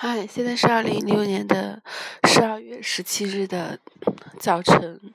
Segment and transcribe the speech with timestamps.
[0.00, 1.82] 嗨，现在是二零一六年的
[2.28, 3.80] 十二月十七日的
[4.38, 5.12] 早晨。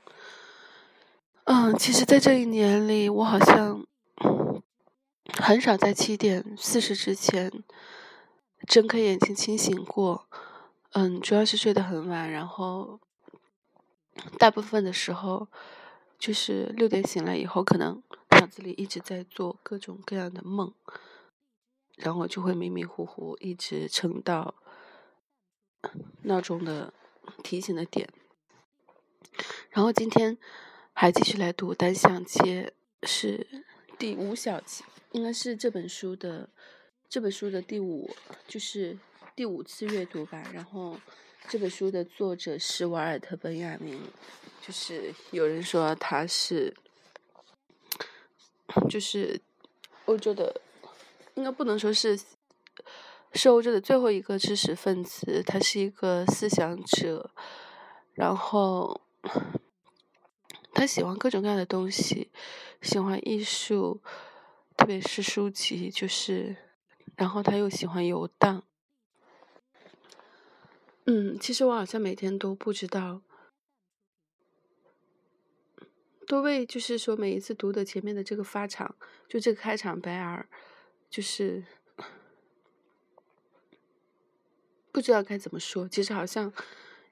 [1.46, 3.88] 嗯，其实，在这一年里，我好像
[5.42, 7.64] 很少在七点四十之前
[8.68, 10.28] 睁开眼睛清醒过。
[10.92, 13.00] 嗯，主要是睡得很晚，然后
[14.38, 15.48] 大部分的时候
[16.20, 20.74] 就是六点醒来以后，可能脑子里一直在做各种各样的梦，
[21.96, 24.56] 然后就会迷迷糊糊，一直撑到。
[26.24, 26.94] 闹钟的
[27.44, 28.10] 提醒的点，
[29.70, 30.38] 然后今天
[30.94, 33.46] 还继续来读单向街，是
[33.98, 36.50] 第五小节，应该是这本书的
[37.10, 38.10] 这本书的第五，
[38.48, 38.98] 就是
[39.36, 40.44] 第五次阅读吧。
[40.54, 41.00] 然后
[41.50, 44.02] 这本书的作者是瓦尔特·本雅明，
[44.66, 46.74] 就是有人说他是，
[48.90, 49.42] 就是
[50.06, 50.62] 欧洲的，
[51.36, 52.20] 应该不能说是。
[53.36, 57.32] 是欧洲的最后一个知识分子，他是一个思想者，
[58.14, 59.02] 然后
[60.72, 62.32] 他喜欢各种各样的东西，
[62.82, 64.02] 喜欢艺术，
[64.78, 66.56] 特别是书籍，就是，
[67.16, 68.64] 然后他又喜欢游荡。
[71.06, 73.24] 嗯，其实我好像每天都不知道，
[76.28, 78.96] 都为就是说每一次读的前面的这个发场，
[79.28, 80.48] 就这个开场白而，
[81.10, 81.66] 就是。
[84.94, 86.54] 不知道该怎么说，其实好像，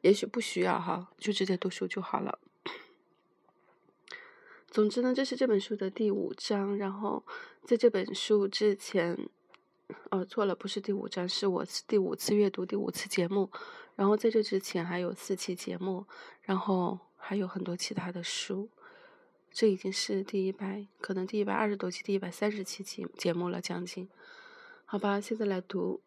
[0.02, 2.38] 也许不需要哈，就直接读书就好了。
[4.70, 6.78] 总之呢，这是这本书的第五章。
[6.78, 7.26] 然后
[7.66, 9.18] 在这本书之前，
[10.12, 13.50] 哦，错了，不是第五章，是我第五次阅读第五次节目。
[13.96, 16.06] 然后在这之前还有四期节目，
[16.44, 18.70] 然后还有很多其他的书。
[19.52, 24.08] 这已经是第一百，可能第一百二十多期，第一百三十期节节目了，将近。
[24.86, 26.00] 好吧，现在来读。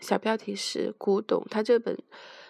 [0.00, 1.96] 小标题是古董，它这本，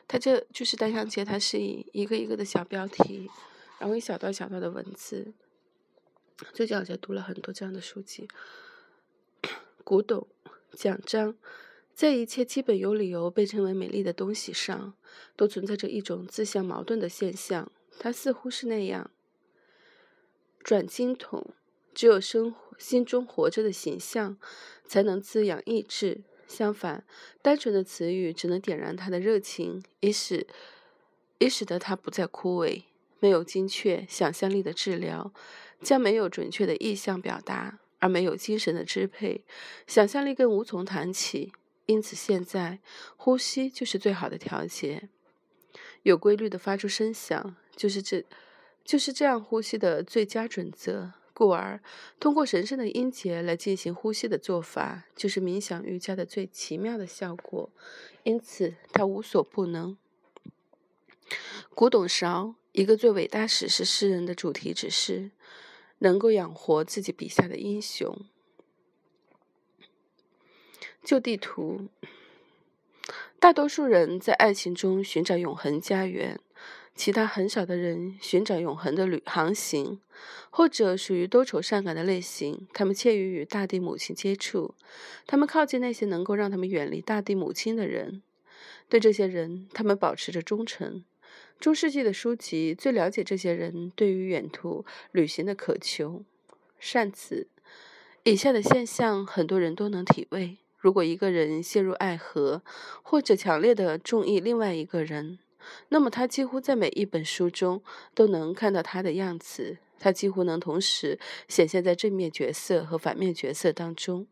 [0.08, 3.28] 它这就是单向街，它是以一个一个的小标题，
[3.78, 5.32] 然后一小段小段的文字。
[6.54, 8.26] 最近好像读了很多这样的书籍。
[9.84, 10.26] 古董
[10.72, 11.36] 奖章，
[11.92, 14.94] 在一切基本有理由被称为美丽的东西上，
[15.36, 17.70] 都存在着一种自相矛盾的现象。
[17.98, 19.10] 它似乎是那样。
[20.62, 21.52] 转经筒，
[21.92, 24.38] 只有生活心中活着的形象，
[24.86, 26.22] 才能滋养意志。
[26.50, 27.04] 相反，
[27.40, 30.46] 单纯的词语只能点燃他的热情，以使
[31.38, 32.82] 以使得他不再枯萎。
[33.20, 35.32] 没有精确想象力的治疗，
[35.80, 39.44] 将没有准确的意象表达，而没有精神的支配，
[39.86, 41.52] 想象力更无从谈起。
[41.86, 42.78] 因此，现在
[43.16, 45.08] 呼吸就是最好的调节，
[46.02, 48.24] 有规律的发出声响，就是这
[48.84, 51.12] 就是这样呼吸的最佳准则。
[51.40, 51.80] 故而，
[52.18, 57.70] 通过神圣的音节来进行呼吸的做法，就是冥想瑜伽的最奇妙的效果。
[58.24, 59.96] 因此，它无所不能。
[61.74, 65.30] 古董勺，一个最伟大史诗诗人的主题只是
[66.00, 68.14] 能够养活自己笔下的英雄。
[71.02, 71.88] 旧地图，
[73.38, 76.38] 大多数人在爱情中寻找永恒家园。
[77.00, 79.98] 其他很少的人寻找永恒的旅航行，
[80.50, 82.68] 或者属于多愁善感的类型。
[82.74, 84.74] 他们怯于与大地母亲接触，
[85.26, 88.20] 他们靠近那些能够让他们远离大地母亲的人。
[88.90, 91.02] 对这些人，他们保持着忠诚。
[91.58, 96.22] 中世纪的书籍最了解这些人对于远途旅行的渴求。
[96.78, 97.48] 善此，
[98.24, 102.62] 以下的现象很多人都能体味：如果一个人陷入爱河，
[103.02, 105.38] 或者强烈的中意另外一个人。
[105.88, 107.82] 那么，他几乎在每一本书中
[108.14, 109.78] 都能看到他的样子。
[110.02, 114.26] 他几乎能同时显现在正面角色和反面角色当中，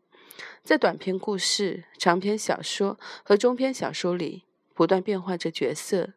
[0.63, 6.13] 在短篇故事、长篇小说和中篇小说里不断变换着角色。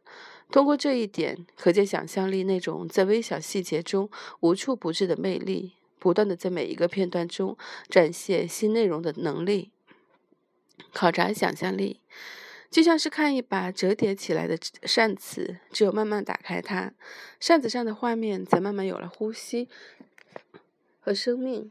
[0.51, 4.09] 通过这一点，可见想象力那种在微小细节中
[4.41, 7.59] 无处不至的魅力，不断的在每一个片段中
[7.91, 9.71] 展现新内容的能力。
[10.95, 12.01] 考察想象力。
[12.72, 16.95] 就像是看一把折叠起来的扇子，只有慢慢打开它，
[17.39, 19.69] 扇子上的画面才慢慢有了呼吸
[20.98, 21.71] 和生命。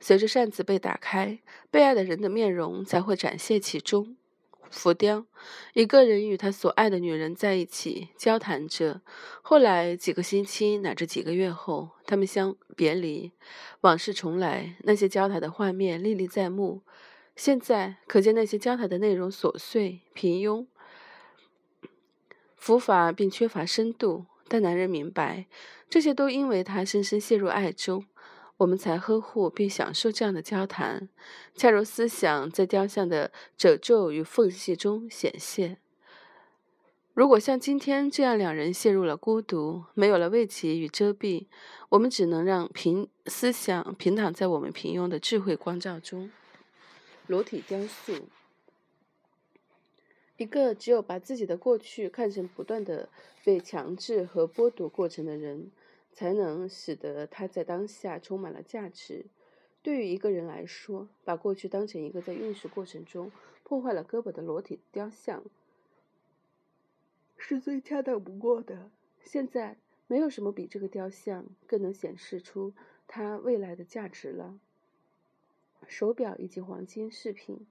[0.00, 1.38] 随着扇子被打开，
[1.70, 4.16] 被爱的人的面容才会展现其中。
[4.70, 5.24] 浮雕，
[5.74, 9.02] 一个人与他所爱的女人在一起交谈着，
[9.42, 13.30] 后来几个星期乃至几个月后，他们相别离，
[13.82, 16.82] 往事重来，那些交谈的画面历历在目。
[17.40, 20.66] 现在可见那些交谈的内容琐碎、平庸、
[22.54, 24.26] 浮法，并缺乏深度。
[24.46, 25.46] 但男人明白，
[25.88, 28.04] 这些都因为他深深陷入爱中，
[28.58, 31.08] 我们才呵护并享受这样的交谈，
[31.54, 35.78] 恰如思想在雕像的褶皱与缝隙中显现。
[37.14, 41.46] 如果像今天这样，两人陷入了孤独，没有了慰藉与遮蔽，
[41.88, 46.30] 我们只能让平思想平躺在我们平庸的智慧光照中。
[47.30, 48.26] 裸体雕塑，
[50.36, 53.08] 一个只有把自己的过去看成不断的
[53.44, 55.70] 被强制和剥夺过程的人。
[56.12, 59.26] 才能使得他在当下充满了价值。
[59.80, 63.30] 对于一个人来说，把过去当成一个在运输过程中
[63.62, 65.44] 破坏了胳膊的裸体雕像，
[67.38, 68.90] 是最恰当不过的。
[69.22, 69.76] 现在，
[70.08, 72.74] 没有什么比这个雕像更能显示出
[73.06, 74.58] 他未来的价值了。
[75.90, 77.66] 手表以及黄金饰品，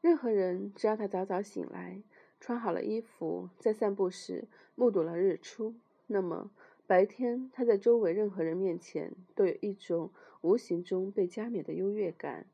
[0.00, 2.02] 任何人只要他早早醒来，
[2.40, 5.76] 穿好了衣服，在散步时目睹了日出，
[6.08, 6.50] 那么。
[6.88, 12.46] 白天，他在周围任何人面前都有一种无形中被加冕的优越感。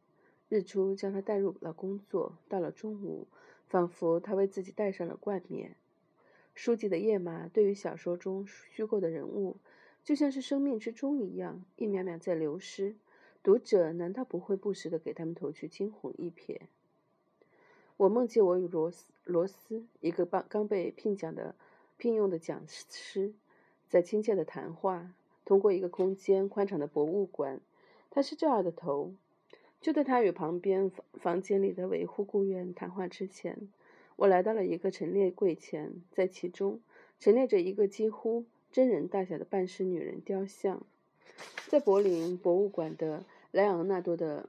[0.50, 2.36] 日出将他带入了工作。
[2.48, 3.26] 到了中午，
[3.68, 5.76] 仿佛他为自己戴上了冠冕。
[6.54, 9.56] 书籍的页码对于小说中虚构的人物，
[10.02, 12.96] 就像是生命之钟一样，一秒秒在流失。
[13.44, 16.60] 读者难道不会不时地给他们投去惊鸿一瞥？
[17.98, 21.54] 我梦见我与罗斯罗斯，一个刚刚被聘讲的
[21.98, 23.34] 聘用的讲师。
[23.90, 25.12] 在亲切的谈话，
[25.44, 27.60] 通过一个空间宽敞的博物馆，
[28.10, 29.12] 他是这儿的头。
[29.82, 33.68] 就在他与旁边房房间里的维护雇员谈话之前，
[34.16, 36.80] 我来到了一个陈列柜前，在其中
[37.20, 40.80] 陈列着一个几乎真人大小的半尸女人雕像。
[41.68, 43.24] 在柏林博物馆的
[43.54, 44.48] 莱昂纳多的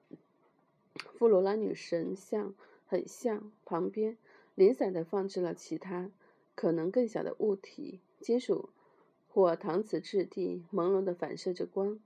[1.13, 2.55] 弗罗拉女神像
[2.87, 4.17] 很像，旁边
[4.55, 6.09] 零散地放置了其他
[6.55, 8.69] 可能更小的物体，金属。
[9.29, 11.99] 或搪瓷质地，朦胧地反射着光。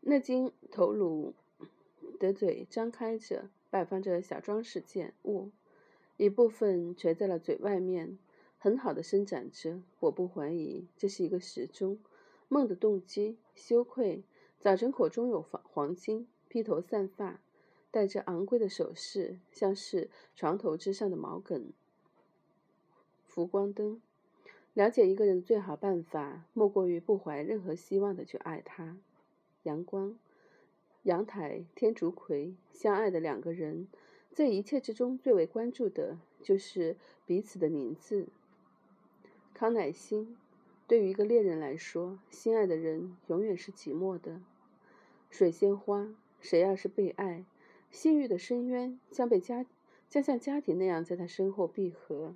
[0.00, 1.32] 那金头颅
[2.18, 5.50] 的嘴张开着，摆放着小装饰件物，
[6.18, 8.18] 一部分垂在了嘴外面，
[8.58, 9.80] 很好的伸展着。
[10.00, 11.98] 我不怀疑这是一个时钟。
[12.48, 14.24] 梦的动机，羞愧。
[14.60, 17.40] 早晨口中有黄黄金，披头散发，
[17.92, 21.72] 戴着昂贵的首饰，像是床头之上的毛梗。
[23.24, 24.02] 浮光灯。
[24.74, 28.96] 了解一个人的最好办法，莫过于不怀任何希望的去爱他。
[29.62, 30.18] 阳光、
[31.04, 33.86] 阳台、天竺葵，相爱的两个人，
[34.32, 38.26] 在一切之中最为关注的就是彼此的名字。
[39.54, 40.36] 康乃馨，
[40.88, 44.40] 对于一个恋人来说，心爱的人永远是寂寞的。
[45.28, 47.44] 水仙花，谁要是被爱，
[47.90, 49.66] 性欲的深渊将被家
[50.08, 52.34] 将像家庭那样在他身后闭合。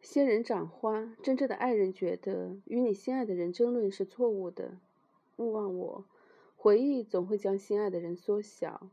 [0.00, 4.78] 仙人掌花，真正的爱人觉得与你心爱的人争论是错误的。
[5.36, 6.04] 勿忘我，
[6.56, 8.88] 回忆总会将心爱的人缩小。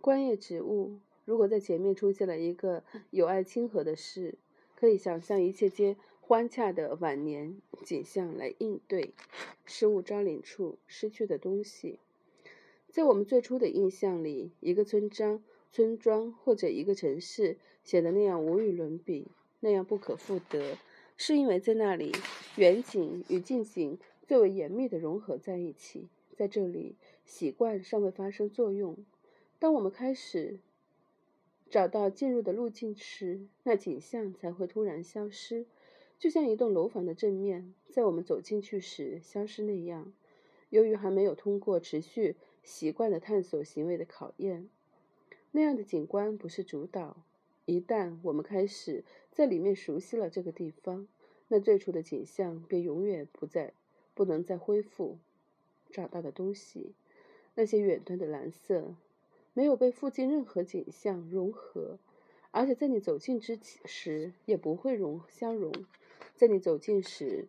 [0.00, 4.36] 观叶植物，如果在前面出现了一个友爱亲和的事，
[4.76, 9.12] 可以想象一切皆欢洽的晚年景象来应对。
[9.64, 11.98] 失物招领处，失去的东西，
[12.88, 15.42] 在我们最初的印象里，一个村庄、
[15.72, 19.26] 村庄或者一个城市显得那样无与伦比。
[19.60, 20.78] 那样不可复得，
[21.16, 22.12] 是因为在那里，
[22.56, 23.98] 远景与近景
[24.28, 26.06] 最为严密的融合在一起。
[26.36, 26.94] 在这里，
[27.24, 28.96] 习惯尚未发生作用。
[29.58, 30.60] 当我们开始
[31.76, 35.66] 找到进入的路径时，那景象才会突然消失，
[36.18, 40.10] 就像一栋楼房的正面在我们走进去时消失那样。
[40.70, 44.70] 由于还没有通过持续习惯的探索行为的考验，
[45.52, 47.22] 那样的景观不是主导。
[47.66, 51.06] 一旦我们开始在里面熟悉了这个地方，
[51.48, 53.74] 那最初的景象便永远不再
[54.14, 55.18] 不能再恢复。
[55.90, 56.94] 找到的东西，
[57.54, 58.94] 那些远端的蓝色，
[59.56, 61.98] 没有被附近任何景象融合，
[62.50, 65.72] 而且在你走近之时也不会融相融。
[66.34, 67.48] 在你走近时，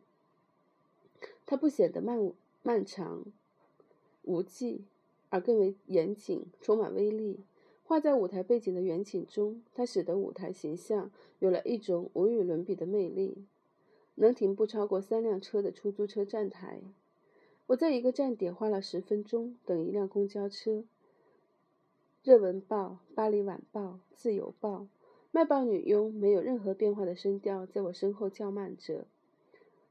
[1.46, 2.32] 它不显得漫
[2.64, 3.26] 漫长
[4.22, 4.86] 无际，
[5.28, 7.42] 而更为严谨，充满威力。
[7.84, 13.44] 画在舞台背景的远景中，它使得舞台形象有了一种无与伦比的魅力。
[14.16, 16.80] 能停不超过三辆车的出租车站台，
[17.66, 20.86] 我在一个站点花了十分钟等一辆公交车。
[22.28, 24.86] 热文报、巴黎晚报、自由报，
[25.32, 29.06] 卖报女佣没有任何变化的声调在我身后叫骂着。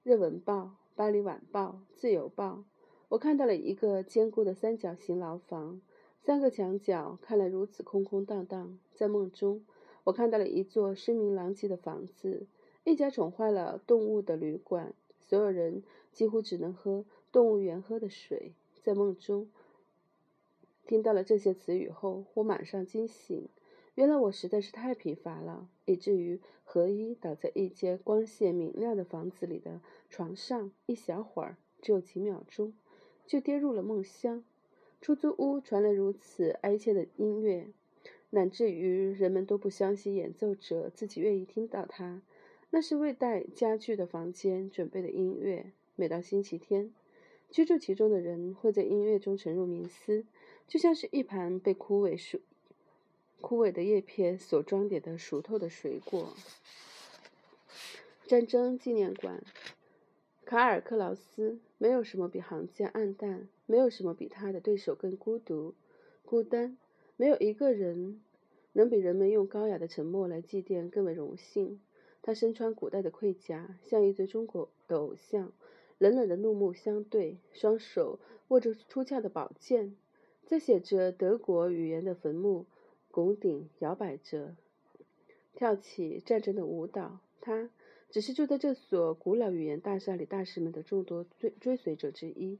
[0.02, 2.64] 热文报、巴黎晚报、自由报，
[3.08, 5.80] 我看到了一个坚固的三角形牢房。
[6.20, 9.64] 三个墙角看来如此空空荡荡，在梦中，
[10.04, 12.46] 我看到了一座声名狼藉的房子，
[12.84, 14.92] 一家宠坏了动物的旅馆。
[15.20, 18.52] 所有人几乎只能喝动物园喝的水。
[18.82, 19.48] 在梦中
[20.86, 23.48] 听到了这些词语后，我马上惊醒。
[23.96, 32.72] 原来我实在是太疲乏了，以至于合衣倒在一间光线明亮的房子里的床上，一小会儿，只有几秒钟，
[33.26, 34.44] 就跌入了梦乡。
[35.00, 37.68] 出租屋传来如此哀切的音乐，
[38.30, 42.22] 乃至于人们都不相信演奏者自己愿意听到它。
[42.70, 45.72] 那是为带家具的房间准备的音乐。
[45.96, 46.92] 每到星期天。
[47.48, 50.26] 居住其中的人会在音乐中沉入冥思，
[50.66, 52.40] 就像是一盘被枯萎熟、
[53.40, 56.34] 枯萎的叶片所装点的熟透的水果。
[58.26, 59.42] 战争纪念馆，
[60.44, 61.58] 卡尔克劳斯。
[61.78, 65.74] 没有什么比行家暗淡，没有什么比他的对手更孤独、
[66.24, 66.78] 孤单。
[67.18, 68.22] 没有一个人
[68.72, 71.78] 能比人们用高雅的沉默来祭奠更为荣幸。
[72.22, 75.52] 他身穿古代的盔甲，像一尊中国的偶像。
[75.98, 78.18] 冷冷的怒目相对，双手
[78.48, 79.94] 握着出鞘的宝剑，
[80.46, 82.64] 在写着德国语言的坟墓
[83.10, 84.56] 拱顶摇摆着，
[85.54, 87.20] 跳起战争的舞蹈。
[87.40, 87.68] 他
[88.08, 92.58] 只是住在这所古老语言大厦里大师们的众多追追随者之一，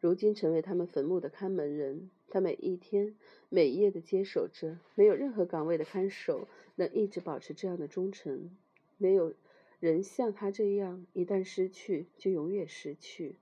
[0.00, 2.10] 如今成为他们坟墓的看门人。
[2.28, 3.16] 他每一天
[3.48, 8.50] 每夜的接手着，没有任何岗位的看守能一直保持这样的忠诚，
[8.98, 9.34] 没有。
[9.80, 13.34] 人像他这样，一旦失去，就永远失去。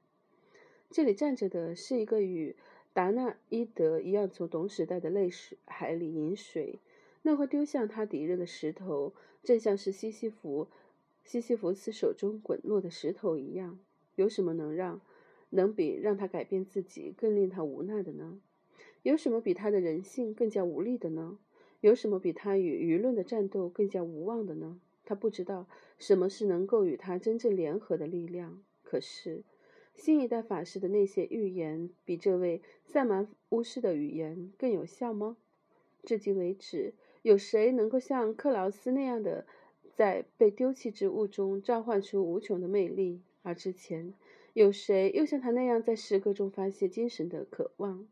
[0.91, 2.57] 这里站着的是一个与
[2.93, 6.79] 达纳伊德一样从董时代的泪水海里饮水，
[7.23, 10.69] 那块丢向他敌人的石头，正像是西西弗
[11.25, 13.79] 西西弗斯手中滚落的石头一样。
[14.17, 15.01] 有什么能让
[15.51, 18.41] 能比让他改变自己更令他无奈的呢？
[19.03, 21.39] 有什么比他的人性更加无力的呢？
[21.81, 24.79] 有什么比他与舆论的战斗更加无望的呢？
[25.05, 25.67] 他不知道
[25.99, 28.63] 什么是能够与他真正联合的力量。
[28.83, 29.43] 可是，
[29.95, 35.37] 新一代法师的那些预言，比这位萨满巫师的语言更有效吗？
[36.03, 39.47] 至今为止，有谁能够像克劳斯那样的，
[39.95, 43.21] 在被丢弃之物中召唤出无穷的魅力？
[43.43, 44.15] 而之前，
[44.55, 48.07] 有谁又像他那样在诗歌中发泄精神的渴望？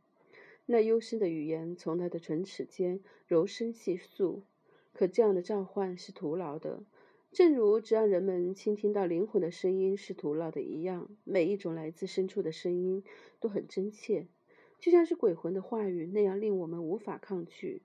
[0.67, 4.43] 那幽深的语言从他的唇齿间柔声细诉。
[4.93, 6.83] 可这样的召唤是徒劳的，
[7.33, 11.09] 正如只让人们倾听到灵魂的声音是徒劳的一样。
[11.23, 13.05] 每一种来自深处的声音
[13.39, 14.27] 都很真切，
[14.81, 17.83] 就像是鬼魂的话语那样令我们无法抗拒。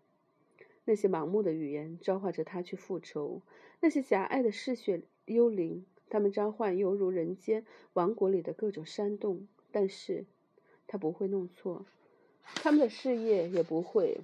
[0.85, 3.41] 那些盲目的语言召唤着他去复仇，
[3.81, 9.47] 那些狭隘的嗜血幽灵，他们召唤犹如人间王国里的各种山洞。
[9.71, 10.25] 但是，
[10.87, 11.85] 他不会弄错，
[12.43, 14.21] 他们的事业也不会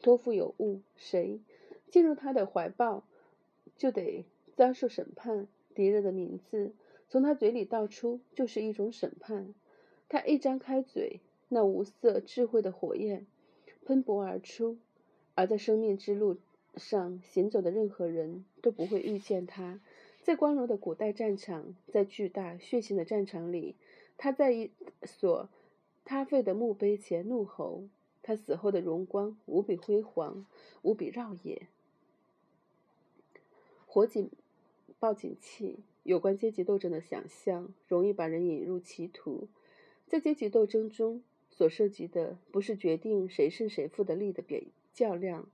[0.00, 0.80] 托付有误。
[0.96, 1.40] 谁？
[1.90, 3.04] 进入他的怀抱，
[3.82, 4.24] 就得
[4.54, 5.48] 遭受审判。
[5.74, 6.72] 敌人的名字
[7.08, 9.52] 从他嘴里道出，就是一种审判。
[10.08, 13.26] 他一张开嘴，那无色智慧的火焰
[13.84, 14.78] 喷薄而出。
[15.34, 16.36] 而在生命之路
[16.76, 19.80] 上行走的任何人都不会遇见他。
[20.22, 23.74] 在光荣的古代战场，在巨大血腥的战场里，
[24.16, 24.70] 他在一
[25.02, 25.48] 所
[26.04, 27.82] 塌废的墓碑前怒吼。
[28.22, 30.46] 他死后的荣光无比辉煌，
[30.82, 31.66] 无比耀眼。
[33.94, 34.30] 火警
[34.98, 39.48] 报警器，有关阶级斗争的想象，容易把人引入歧途。
[40.06, 45.46] 在阶级斗争中，所涉及的不是决定谁胜谁负的力的比较量，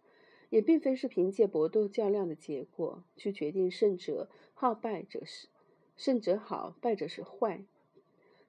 [0.51, 5.49] 也并非是凭借搏斗较量的结果去决定胜者好败者是
[5.97, 7.65] 胜者好，败者是坏。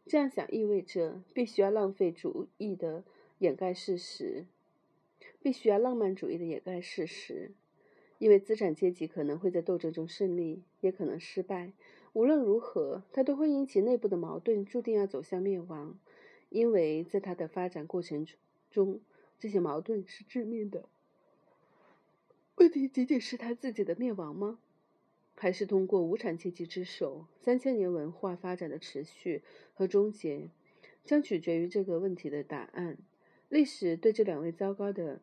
[0.05, 3.03] 这样想意味着必须要浪费主义的
[3.39, 4.45] 掩盖事实，
[5.41, 7.53] 必须要浪漫主义的掩盖事实。
[8.19, 11.71] 因为资产阶级可能会在斗争中胜利，也可能失败。
[12.13, 15.97] 无论如何，它都会因其内部的矛盾，注定要走向灭亡。
[16.49, 18.27] 因为在它的发展过程
[18.69, 18.99] 中，
[19.39, 20.89] 这些矛盾是致命的。
[22.55, 24.59] 问题仅仅是他自己的灭亡吗？
[25.35, 29.41] 还是通过无产阶级之手，三千年文化发展的持续
[29.73, 30.49] 和终结，
[31.05, 32.97] 将取决于这个问题的答案。
[33.47, 35.21] 历史对这两位糟糕的。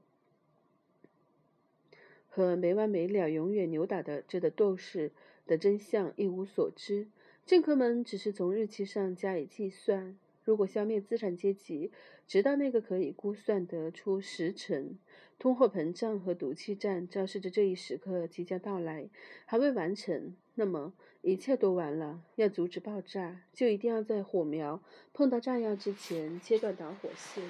[2.37, 5.11] 和没完没了、永远扭打的这的斗士
[5.47, 7.09] 的真相一无所知，
[7.47, 10.19] 政客们只是从日期上加以计算。
[10.45, 11.91] 如果消灭资产阶级，
[12.29, 14.99] 直到那个可以估算得出时辰，
[15.39, 19.09] 通货膨胀和毒气战昭示着这一时刻即将到来，
[19.47, 22.23] 还未完成，那么一切都完了。
[22.35, 24.83] 要阻止爆炸，就一定要在火苗
[25.15, 27.43] 碰到炸药之前切断导火线。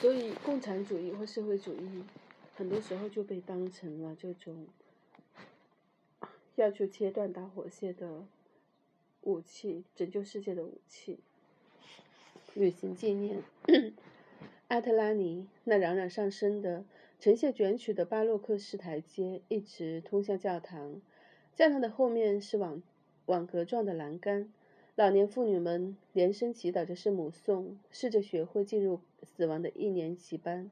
[0.00, 2.02] 所以，共产主义或社会主义，
[2.56, 4.66] 很多时候就被当成了这种
[6.56, 8.24] 要去切断导火线的
[9.20, 11.18] 武器，拯救世界的武器。
[12.54, 13.42] 旅行纪念。
[14.68, 16.84] 阿特拉尼那冉冉上升的、
[17.18, 21.02] 呈现卷曲的巴洛克式台阶，一直通向教堂。
[21.54, 22.82] 教堂的后面是网
[23.26, 24.50] 网格状的栏杆。
[24.96, 30.70] 老年妇女们连声祈祷着圣母颂，试着学会进入死亡的一年级班。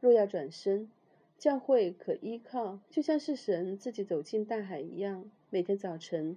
[0.00, 0.90] 若要转身，
[1.38, 5.24] 教会可依靠，就像是神自己走进大海一样。
[5.50, 6.36] 每天早晨，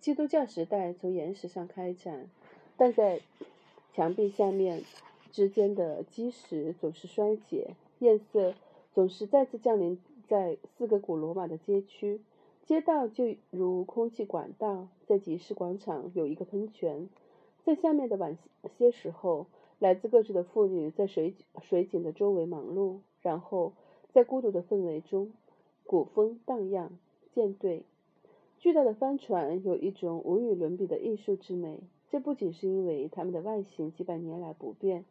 [0.00, 2.30] 基督教时代从岩石上开展，
[2.76, 3.20] 但在
[3.94, 4.82] 墙壁下面
[5.32, 8.54] 之间的基石总是衰竭，夜色
[8.94, 12.20] 总是再次降临在四个古罗马的街区。
[12.68, 17.08] 街道就如空气管道，在集市广场有一个喷泉，
[17.64, 18.36] 在下面的晚
[18.76, 19.46] 些时候，
[19.78, 23.72] 来自各处的妇女在水水井的周围忙碌，然后
[24.12, 25.32] 在孤独的氛围中，
[25.86, 26.90] 古风荡漾，
[27.32, 27.84] 舰队，
[28.58, 31.80] 巨大的帆船有一种无与伦比的艺术之美。
[32.10, 35.06] 这不仅是因为它们的外形几百年来不变，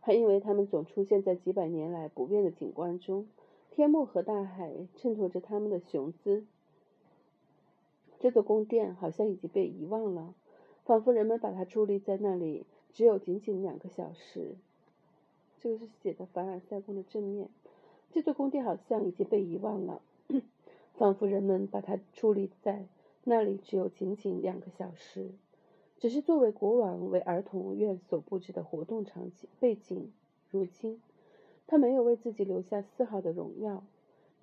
[0.00, 3.26] 还因为它们总出现在几百年来不变的景观中，
[3.70, 6.46] 天幕和大海衬托着它们的雄姿。
[8.22, 10.32] 这座宫殿好像已经被遗忘了，
[10.84, 14.54] 仿佛人们把它矗立在那里只有仅仅两个小时。
[15.58, 17.48] 这个是写的凡尔赛宫的正面。
[18.12, 20.02] 这座宫殿好像已经被遗忘了，
[20.94, 22.86] 仿佛人们把它矗立在
[23.24, 25.32] 那里只有仅仅两个小时，
[25.98, 30.12] 只是作为国王为儿童院所布置的活动场景背景。
[30.48, 31.02] 如今，
[31.66, 33.82] 他没有为自己留下丝毫的荣耀。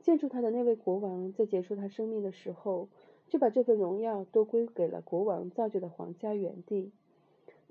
[0.02, 2.90] 建筑他的那位国王在结束他生命的时候。
[3.30, 6.92] 就把这份荣耀都归给了国王造就的皇家园地。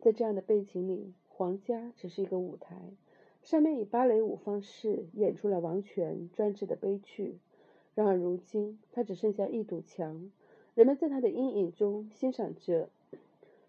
[0.00, 2.76] 在这样的背景里，皇家只是一个舞台，
[3.42, 7.38] 上面以芭蕾舞方式演出了王权专制的悲剧。
[7.94, 10.30] 然而如今，它只剩下一堵墙，
[10.76, 12.88] 人们在它的阴影中欣赏着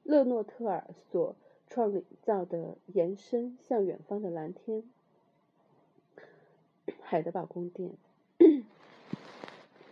[0.04, 1.36] 勒诺特尔所
[1.68, 4.84] 创造的延伸向远方的蓝天——
[7.02, 7.94] 海德堡宫殿。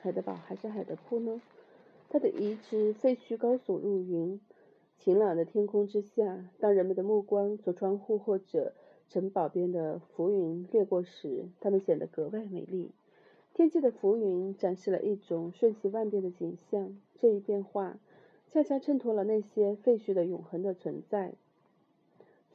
[0.02, 1.42] 海德堡还是海德堡呢？
[2.10, 4.40] 它的遗址废墟高耸入云，
[4.98, 8.74] 晴朗的天空之下，当人们的目光从窗户或者
[9.10, 12.92] 城堡边的浮云掠过时，它们显得格外美丽。
[13.54, 17.98] 天际的浮云展示了一种瞬息万变的景象，这一变化
[18.50, 21.34] 恰恰衬托了那些废墟的永恒的存在。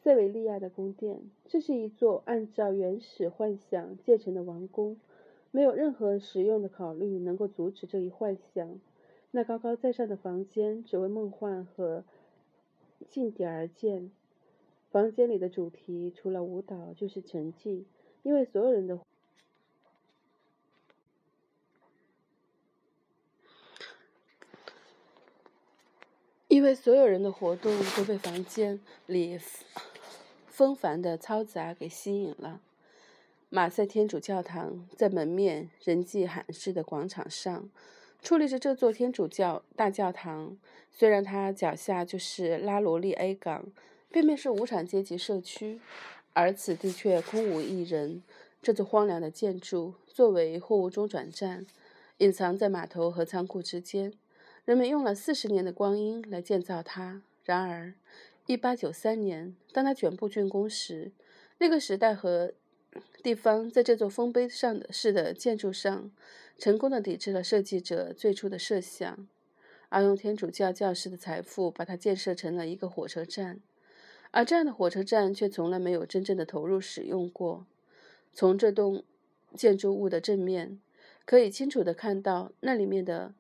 [0.02, 4.96] 塞维利亚的宫殿，这是一座按照原始幻想建成的王宫，
[5.50, 8.80] 没有任何实用的考虑能够阻止这一幻想。
[9.34, 12.04] 那高高在上的房间只为梦幻和
[13.08, 14.10] 近点而建。
[14.90, 17.84] 房间里的主题除了舞蹈就是沉寂，
[18.22, 19.00] 因为所有人的，
[26.48, 29.40] 因为所有人的活动都被房间里
[30.46, 32.60] 纷繁的嘈杂给吸引了。
[33.48, 37.70] 马赛天主教堂在门面人迹罕至的广场上。
[38.22, 40.56] 矗立着这座天主教大教堂，
[40.92, 43.66] 虽然它脚下就是拉罗利 A 港，
[44.10, 45.80] 背面是无产阶级社区，
[46.32, 48.22] 而此地却空无一人。
[48.62, 51.66] 这座荒凉的建筑作为货物中转站，
[52.18, 54.12] 隐藏在码头和仓库之间。
[54.64, 57.22] 人们用了四十年的光阴来建造它。
[57.42, 57.94] 然而，
[58.46, 61.10] 一八九三年，当它全部竣工时，
[61.58, 62.52] 那个时代和
[63.22, 66.10] 地方在这座丰碑上的式的建筑上。
[66.58, 69.26] 成功的抵制了设计者最初的设想，
[69.88, 73.58] 而用天主教教士的财富把它建设成了一个火车站，
[74.30, 77.66] 而这样的火车站却从来没有真正的投入使用过。
[78.32, 79.02] 从这栋
[79.56, 80.78] 建筑物的正面，
[81.24, 83.34] 可以清楚的看到那里面的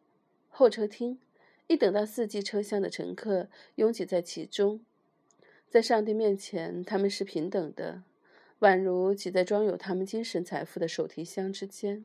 [0.48, 1.20] 候车厅，
[1.68, 4.80] 一等到四季车厢的乘客拥挤在其中，
[5.70, 8.02] 在上帝面前他们是平等的，
[8.62, 12.04] 宛如挤在装有他们精神财富的手提箱之间。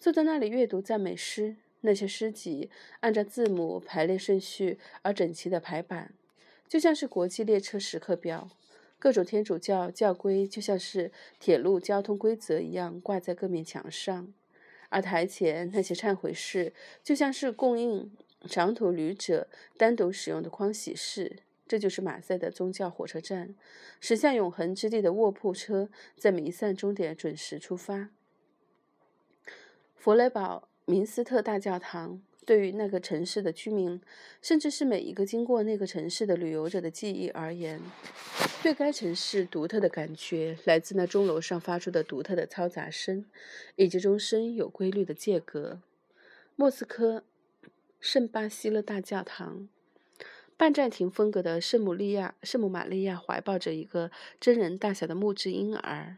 [0.00, 2.68] 坐在那里阅读赞美诗，那些诗集
[3.00, 6.12] 按照字母排列顺序而整齐的排版，
[6.68, 8.50] 就像是国际列车时刻表。
[8.98, 14.34] 各种天主教教规就像是铁路交通规则一样挂在各面墙上，
[14.88, 16.72] 而台前那些忏悔室
[17.04, 18.10] 就像是供应
[18.48, 19.46] 长途旅者
[19.76, 21.36] 单独使用的匡洗室。
[21.68, 23.54] 这就是马赛的宗教火车站，
[24.00, 28.10] 驶向永恒之地的卧铺车在弥散终点准时出发。
[29.94, 34.00] 弗雷堡明斯特大教堂对于那个城市的居民，
[34.40, 37.80] 甚至是每一个经过那个城市的旅游者的记忆而言，
[38.62, 43.26] 对该城市独特的感觉来自那钟楼上发出的独特的嘈杂声，
[43.74, 45.80] 以及钟声有规律的间隔。
[46.54, 47.24] 莫斯科
[47.98, 49.68] 圣巴西勒大教堂。
[50.56, 56.16] 半暂停风格的圣母利亚，圣母玛利亚怀抱着一个真人大小的木质婴儿。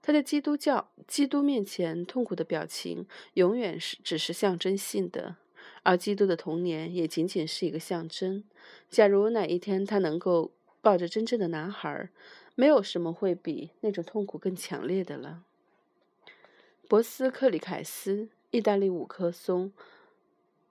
[0.00, 5.36] 她在基督教基督面前痛苦的表情，永远是只是象征性的，
[5.82, 8.44] 而基督的童年也仅仅是一个象征。
[8.88, 12.08] 假如哪一天他能够抱着真正的男孩，
[12.54, 15.42] 没有什么会比那种痛苦更强烈的了。
[16.88, 19.72] 博斯克里凯斯，意大利五棵松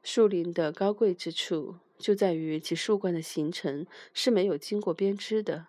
[0.04, 5.68] 树林的高贵之处，就在于其树冠的形成是没有经过编织的。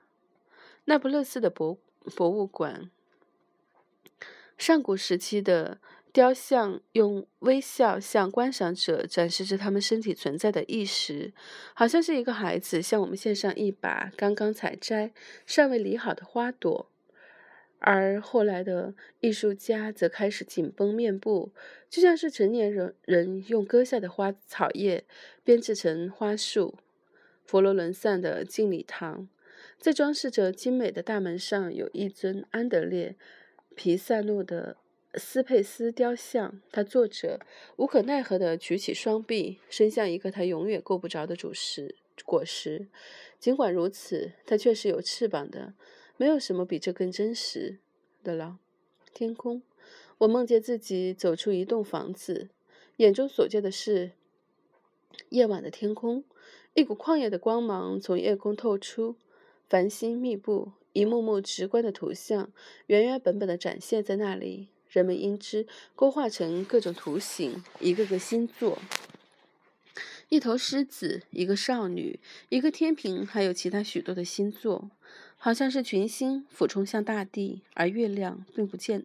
[0.86, 1.78] 那不勒斯的博
[2.16, 2.90] 博物馆，
[4.58, 5.78] 上古时期的
[6.12, 11.32] 雕像用微笑向观赏者展示着他们身体存在的意识，
[11.72, 15.12] 好像是一个孩子向我们献上一把刚刚采摘、
[15.46, 16.90] 尚未理好的花朵。
[17.86, 21.52] 而后来的艺术家则开始紧绷面部，
[21.90, 25.04] 就像是成年人人用割下的花草叶
[25.42, 26.78] 编织成花束。
[27.44, 29.28] 佛罗伦萨的敬礼堂，
[29.78, 33.16] 在装饰着精美的大门上有一尊安德烈·
[33.74, 34.78] 皮萨诺的
[35.16, 37.38] 斯佩斯雕像，他坐着，
[37.76, 42.86] 无可奈何地举起双臂，伸向一个他永远够不着的主食果实。
[43.38, 45.74] 尽管如此，他却是有翅膀的。
[46.16, 47.78] 没有什么比这更真实
[48.22, 48.58] 的了。
[49.12, 49.62] 天空，
[50.18, 52.48] 我梦见自己走出一栋房子，
[52.96, 54.12] 眼中所见的是
[55.28, 56.24] 夜晚的天空。
[56.74, 59.14] 一股旷野的光芒从夜空透出，
[59.68, 62.50] 繁星密布，一幕幕直观的图像
[62.86, 64.68] 原原本本的展现在那里。
[64.88, 68.78] 人们因之勾画成各种图形，一个个星座，
[70.28, 74.90] 一头狮子，一个少女，一个天平，还有其他许多的星座。
[75.44, 79.04] 好像是群星俯冲向大地，而月亮并不见，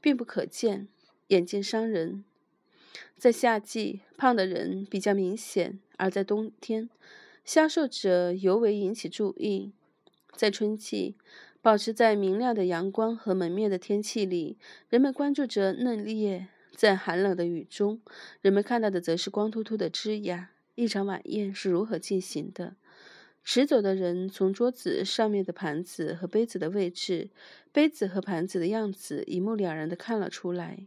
[0.00, 0.86] 并不可见，
[1.26, 2.22] 眼见伤人。
[3.18, 6.88] 在夏季，胖的人比较明显；而在冬天，
[7.44, 9.72] 消瘦者尤为引起注意。
[10.36, 11.16] 在春季，
[11.60, 14.56] 保持在明亮的阳光和门面的天气里，
[14.88, 18.00] 人们关注着嫩叶；在寒冷的雨中，
[18.40, 20.46] 人们看到的则是光秃秃的枝桠。
[20.76, 22.76] 一场晚宴是如何进行的？
[23.44, 27.28] 持走的人从桌子上面的盘子和杯子的位置、
[27.72, 30.86] 杯子和盘子的样子一目了然地看了出来。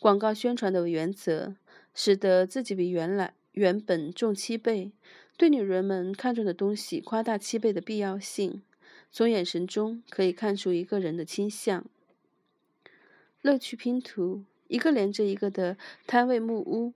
[0.00, 1.54] 广告宣传的原则
[1.94, 4.92] 使得自己比原来原本重七倍，
[5.36, 8.62] 对女人们看重的东西夸大七倍的必要性。
[9.10, 11.84] 从眼神中可以看出一个人的倾向。
[13.40, 16.92] 乐趣拼图，一个连着一个的摊位木屋，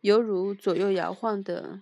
[0.00, 1.80] 犹如左右摇晃的。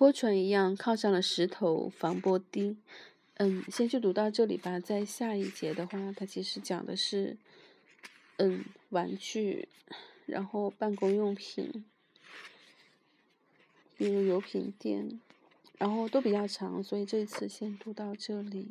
[0.00, 2.78] 波船一样靠上了石头防波堤。
[3.34, 4.80] 嗯，先就读到这里吧。
[4.80, 7.36] 在下一节的话，它其实讲的是，
[8.38, 9.68] 嗯，玩具，
[10.24, 11.84] 然后办公用品，
[13.98, 15.20] 比如油品店，
[15.76, 18.70] 然后都比较长，所以这次先读到这里。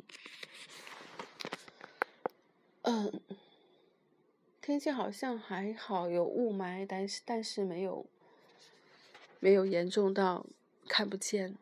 [2.82, 3.20] 嗯，
[4.60, 8.04] 天气好像还好，有雾霾，但是但是没有，
[9.38, 10.44] 没有严重到。
[10.90, 11.54] 看不见。